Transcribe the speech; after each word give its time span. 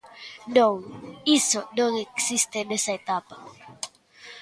Non, 0.57 0.75
iso 1.39 1.61
non 1.79 1.91
existe 2.05 2.59
nesa 2.69 2.91
etapa. 3.01 3.35